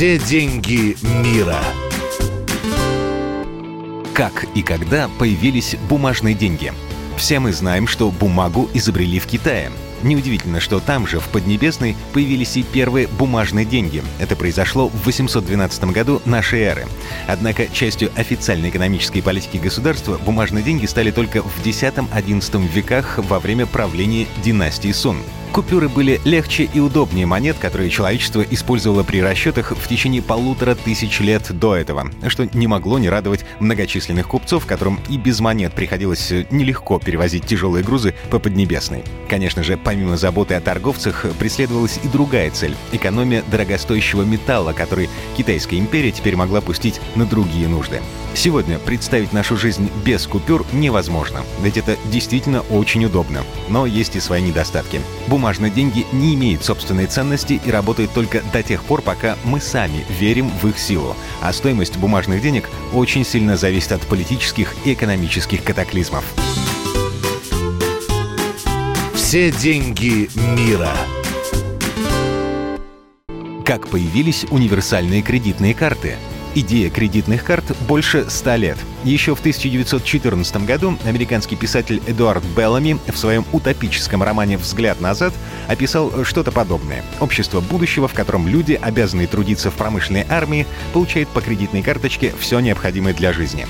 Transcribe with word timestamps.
Все 0.00 0.18
деньги 0.18 0.96
мира. 1.22 1.58
Как 4.14 4.46
и 4.54 4.62
когда 4.62 5.10
появились 5.18 5.76
бумажные 5.90 6.34
деньги? 6.34 6.72
Все 7.18 7.38
мы 7.38 7.52
знаем, 7.52 7.86
что 7.86 8.10
бумагу 8.10 8.70
изобрели 8.72 9.18
в 9.18 9.26
Китае. 9.26 9.70
Неудивительно, 10.02 10.58
что 10.58 10.80
там 10.80 11.06
же, 11.06 11.20
в 11.20 11.28
Поднебесной, 11.28 11.98
появились 12.14 12.56
и 12.56 12.62
первые 12.62 13.08
бумажные 13.08 13.66
деньги. 13.66 14.02
Это 14.18 14.36
произошло 14.36 14.88
в 14.88 15.04
812 15.04 15.84
году 15.92 16.22
нашей 16.24 16.60
эры. 16.60 16.86
Однако 17.28 17.66
частью 17.66 18.10
официальной 18.16 18.70
экономической 18.70 19.20
политики 19.20 19.58
государства 19.58 20.16
бумажные 20.16 20.64
деньги 20.64 20.86
стали 20.86 21.10
только 21.10 21.42
в 21.42 21.66
X-XI 21.66 22.66
веках 22.72 23.18
во 23.18 23.38
время 23.38 23.66
правления 23.66 24.26
династии 24.42 24.92
Сун. 24.92 25.18
Купюры 25.52 25.88
были 25.88 26.20
легче 26.24 26.70
и 26.72 26.78
удобнее 26.78 27.26
монет, 27.26 27.56
которые 27.58 27.90
человечество 27.90 28.40
использовало 28.40 29.02
при 29.02 29.20
расчетах 29.20 29.72
в 29.72 29.88
течение 29.88 30.22
полутора 30.22 30.76
тысяч 30.76 31.18
лет 31.18 31.50
до 31.50 31.74
этого, 31.74 32.08
что 32.28 32.48
не 32.52 32.68
могло 32.68 33.00
не 33.00 33.08
радовать 33.08 33.44
многочисленных 33.58 34.28
купцов, 34.28 34.64
которым 34.64 35.00
и 35.08 35.18
без 35.18 35.40
монет 35.40 35.72
приходилось 35.74 36.30
нелегко 36.50 37.00
перевозить 37.00 37.46
тяжелые 37.46 37.82
грузы 37.82 38.14
по 38.30 38.38
Поднебесной. 38.38 39.02
Конечно 39.28 39.64
же, 39.64 39.76
помимо 39.76 40.16
заботы 40.16 40.54
о 40.54 40.60
торговцах, 40.60 41.26
преследовалась 41.40 41.98
и 42.04 42.06
другая 42.06 42.52
цель— 42.52 42.76
экономия 42.92 43.42
дорогостоящего 43.50 44.22
металла, 44.22 44.72
который 44.72 45.10
Китайская 45.36 45.78
империя 45.78 46.12
теперь 46.12 46.36
могла 46.36 46.60
пустить 46.60 47.00
на 47.16 47.26
другие 47.26 47.66
нужды. 47.66 48.00
Сегодня 48.34 48.78
представить 48.78 49.32
нашу 49.32 49.56
жизнь 49.56 49.90
без 50.04 50.26
купюр 50.26 50.64
невозможно, 50.72 51.42
ведь 51.62 51.76
это 51.76 51.96
действительно 52.10 52.60
очень 52.70 53.04
удобно. 53.04 53.42
Но 53.68 53.86
есть 53.86 54.16
и 54.16 54.20
свои 54.20 54.40
недостатки. 54.40 55.00
Бумажные 55.26 55.70
деньги 55.70 56.06
не 56.12 56.34
имеют 56.34 56.64
собственной 56.64 57.06
ценности 57.06 57.60
и 57.64 57.70
работают 57.70 58.12
только 58.12 58.42
до 58.52 58.62
тех 58.62 58.84
пор, 58.84 59.02
пока 59.02 59.36
мы 59.44 59.60
сами 59.60 60.06
верим 60.08 60.50
в 60.62 60.68
их 60.68 60.78
силу. 60.78 61.16
А 61.42 61.52
стоимость 61.52 61.96
бумажных 61.96 62.40
денег 62.40 62.68
очень 62.94 63.24
сильно 63.24 63.56
зависит 63.56 63.92
от 63.92 64.02
политических 64.02 64.74
и 64.84 64.94
экономических 64.94 65.62
катаклизмов. 65.62 66.24
Все 69.14 69.50
деньги 69.50 70.30
мира. 70.56 70.92
Как 73.64 73.88
появились 73.88 74.46
универсальные 74.50 75.22
кредитные 75.22 75.74
карты– 75.74 76.16
Идея 76.52 76.90
кредитных 76.90 77.44
карт 77.44 77.64
больше 77.86 78.26
100 78.28 78.54
лет. 78.56 78.78
Еще 79.04 79.36
в 79.36 79.38
1914 79.38 80.66
году 80.66 80.98
американский 81.04 81.54
писатель 81.54 82.02
Эдуард 82.08 82.42
Беллами 82.56 82.98
в 83.06 83.16
своем 83.16 83.44
утопическом 83.52 84.22
романе 84.24 84.58
«Взгляд 84.58 85.00
назад» 85.00 85.32
описал 85.68 86.24
что-то 86.24 86.50
подобное. 86.50 87.04
Общество 87.20 87.60
будущего, 87.60 88.08
в 88.08 88.14
котором 88.14 88.48
люди, 88.48 88.78
обязанные 88.80 89.28
трудиться 89.28 89.70
в 89.70 89.74
промышленной 89.74 90.26
армии, 90.28 90.66
получают 90.92 91.28
по 91.28 91.40
кредитной 91.40 91.82
карточке 91.82 92.34
все 92.40 92.58
необходимое 92.58 93.14
для 93.14 93.32
жизни. 93.32 93.66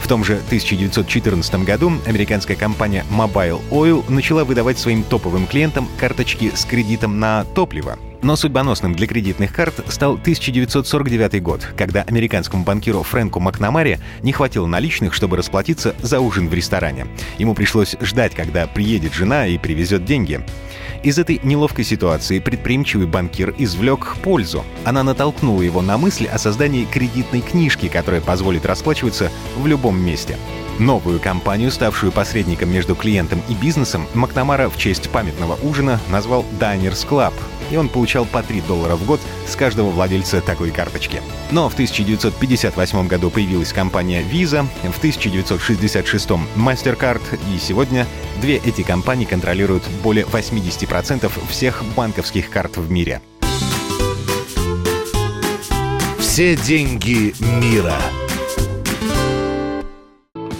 В 0.00 0.06
том 0.06 0.22
же 0.22 0.34
1914 0.34 1.64
году 1.64 1.92
американская 2.06 2.56
компания 2.56 3.04
Mobile 3.10 3.60
Oil 3.70 4.04
начала 4.08 4.44
выдавать 4.44 4.78
своим 4.78 5.02
топовым 5.02 5.48
клиентам 5.48 5.88
карточки 5.98 6.52
с 6.54 6.64
кредитом 6.64 7.18
на 7.18 7.44
топливо— 7.44 7.98
но 8.22 8.36
судьбоносным 8.36 8.94
для 8.94 9.06
кредитных 9.06 9.52
карт 9.52 9.74
стал 9.88 10.14
1949 10.14 11.42
год, 11.42 11.66
когда 11.76 12.02
американскому 12.02 12.64
банкиру 12.64 13.02
Фрэнку 13.02 13.40
Макнамаре 13.40 14.00
не 14.22 14.32
хватило 14.32 14.66
наличных, 14.66 15.14
чтобы 15.14 15.36
расплатиться 15.36 15.94
за 16.02 16.20
ужин 16.20 16.48
в 16.48 16.54
ресторане. 16.54 17.06
Ему 17.38 17.54
пришлось 17.54 17.96
ждать, 18.00 18.34
когда 18.34 18.66
приедет 18.66 19.14
жена 19.14 19.46
и 19.46 19.58
привезет 19.58 20.04
деньги. 20.04 20.40
Из 21.02 21.18
этой 21.18 21.40
неловкой 21.42 21.84
ситуации 21.84 22.40
предприимчивый 22.40 23.06
банкир 23.06 23.54
извлек 23.56 24.16
пользу. 24.22 24.64
Она 24.84 25.02
натолкнула 25.02 25.62
его 25.62 25.80
на 25.80 25.96
мысль 25.96 26.26
о 26.26 26.38
создании 26.38 26.84
кредитной 26.84 27.40
книжки, 27.40 27.88
которая 27.88 28.20
позволит 28.20 28.66
расплачиваться 28.66 29.30
в 29.56 29.66
любом 29.66 29.98
месте. 29.98 30.36
Новую 30.78 31.18
компанию, 31.18 31.70
ставшую 31.70 32.12
посредником 32.12 32.70
между 32.70 32.94
клиентом 32.94 33.42
и 33.48 33.54
бизнесом, 33.54 34.06
Макнамара 34.12 34.68
в 34.68 34.76
честь 34.76 35.08
памятного 35.08 35.58
ужина 35.62 36.00
назвал 36.10 36.44
Diners 36.58 37.06
Club, 37.08 37.32
и 37.70 37.76
он 37.76 37.88
получал 37.88 38.24
по 38.26 38.42
3 38.42 38.60
доллара 38.62 38.96
в 38.96 39.04
год 39.04 39.20
с 39.46 39.56
каждого 39.56 39.90
владельца 39.90 40.40
такой 40.40 40.70
карточки. 40.70 41.22
Но 41.50 41.68
в 41.68 41.74
1958 41.74 43.08
году 43.08 43.30
появилась 43.30 43.72
компания 43.72 44.22
Visa, 44.22 44.66
в 44.82 44.98
1966 44.98 46.30
MasterCard, 46.56 47.22
и 47.54 47.58
сегодня 47.58 48.06
две 48.40 48.56
эти 48.56 48.82
компании 48.82 49.24
контролируют 49.24 49.84
более 50.02 50.24
80% 50.24 51.30
всех 51.48 51.84
банковских 51.96 52.50
карт 52.50 52.76
в 52.76 52.90
мире. 52.90 53.20
Все 56.18 56.56
деньги 56.56 57.34
мира. 57.40 57.96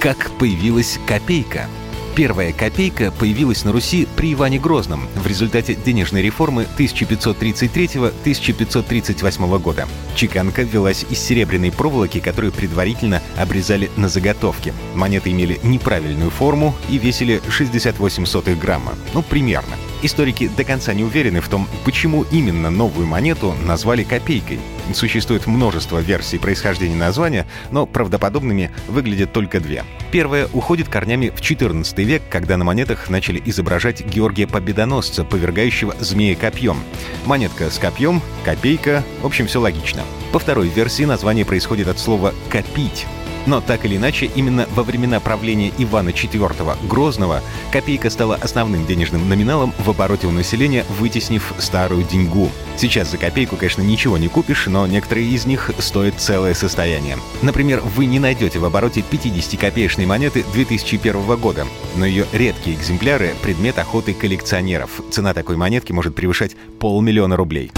Как 0.00 0.30
появилась 0.38 0.98
копейка– 1.06 1.66
Первая 2.18 2.52
копейка 2.52 3.10
появилась 3.12 3.64
на 3.64 3.70
Руси 3.70 4.08
при 4.16 4.32
Иване 4.32 4.58
Грозном 4.58 5.06
в 5.14 5.24
результате 5.28 5.76
денежной 5.76 6.20
реформы 6.20 6.66
1533-1538 6.76 9.58
года. 9.60 9.86
Чеканка 10.16 10.62
велась 10.62 11.06
из 11.08 11.20
серебряной 11.20 11.70
проволоки, 11.70 12.18
которую 12.18 12.52
предварительно 12.52 13.22
обрезали 13.36 13.88
на 13.96 14.08
заготовке. 14.08 14.74
Монеты 14.96 15.30
имели 15.30 15.60
неправильную 15.62 16.32
форму 16.32 16.74
и 16.88 16.98
весили 16.98 17.40
68 17.48 18.26
сотых 18.26 18.58
грамма. 18.58 18.96
Ну, 19.14 19.22
примерно. 19.22 19.76
Историки 20.02 20.48
до 20.48 20.64
конца 20.64 20.94
не 20.94 21.04
уверены 21.04 21.40
в 21.40 21.48
том, 21.48 21.68
почему 21.84 22.24
именно 22.32 22.68
новую 22.68 23.06
монету 23.06 23.54
назвали 23.64 24.02
копейкой. 24.02 24.58
Существует 24.92 25.46
множество 25.46 25.98
версий 25.98 26.38
происхождения 26.38 26.96
названия, 26.96 27.46
но 27.70 27.86
правдоподобными 27.86 28.70
выглядят 28.88 29.32
только 29.32 29.60
две. 29.60 29.84
Первая 30.10 30.48
уходит 30.52 30.88
корнями 30.88 31.28
в 31.28 31.40
XIV 31.40 32.02
век, 32.04 32.22
когда 32.30 32.56
на 32.56 32.64
монетах 32.64 33.10
начали 33.10 33.42
изображать 33.44 34.04
Георгия 34.04 34.46
Победоносца, 34.46 35.24
повергающего 35.24 35.94
змея 36.00 36.34
копьем. 36.36 36.78
Монетка 37.26 37.70
с 37.70 37.78
копьем, 37.78 38.22
копейка, 38.44 39.04
в 39.22 39.26
общем, 39.26 39.46
все 39.46 39.60
логично. 39.60 40.02
По 40.32 40.38
второй 40.38 40.68
версии 40.68 41.04
название 41.04 41.44
происходит 41.44 41.88
от 41.88 41.98
слова 41.98 42.34
«копить», 42.50 43.06
но 43.46 43.60
так 43.60 43.84
или 43.84 43.96
иначе, 43.96 44.30
именно 44.34 44.66
во 44.74 44.82
времена 44.82 45.20
правления 45.20 45.72
Ивана 45.78 46.10
IV 46.10 46.86
Грозного 46.86 47.42
копейка 47.72 48.10
стала 48.10 48.36
основным 48.36 48.86
денежным 48.86 49.28
номиналом 49.28 49.72
в 49.78 49.90
обороте 49.90 50.26
у 50.26 50.30
населения, 50.30 50.84
вытеснив 50.98 51.52
старую 51.58 52.04
деньгу. 52.04 52.50
Сейчас 52.76 53.10
за 53.10 53.18
копейку, 53.18 53.56
конечно, 53.56 53.82
ничего 53.82 54.18
не 54.18 54.28
купишь, 54.28 54.66
но 54.66 54.86
некоторые 54.86 55.28
из 55.28 55.46
них 55.46 55.70
стоят 55.78 56.20
целое 56.20 56.54
состояние. 56.54 57.18
Например, 57.42 57.80
вы 57.80 58.06
не 58.06 58.18
найдете 58.18 58.58
в 58.58 58.64
обороте 58.64 59.02
50-копеечной 59.10 60.06
монеты 60.06 60.44
2001 60.52 61.36
года, 61.36 61.66
но 61.96 62.06
ее 62.06 62.26
редкие 62.32 62.76
экземпляры— 62.76 63.34
предмет 63.42 63.78
охоты 63.78 64.14
коллекционеров. 64.14 65.00
Цена 65.10 65.34
такой 65.34 65.56
монетки 65.56 65.92
может 65.92 66.14
превышать 66.14 66.56
полмиллиона 66.78 67.36
рублей. 67.36 67.72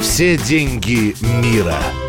Все 0.00 0.38
деньги 0.38 1.14
мира— 1.20 1.76